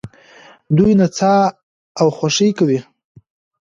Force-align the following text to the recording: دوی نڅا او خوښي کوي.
دوی 0.75 0.91
نڅا 0.99 1.33
او 1.99 2.07
خوښي 2.17 2.49
کوي. 2.57 2.79